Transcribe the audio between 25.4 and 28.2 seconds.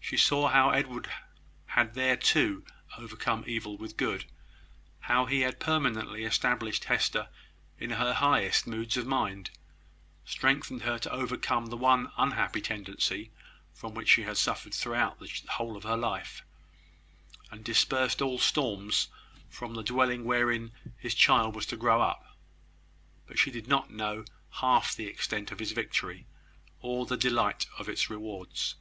of his victory, or the delight of its